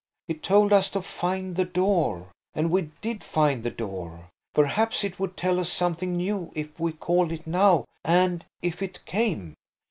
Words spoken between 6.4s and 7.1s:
if we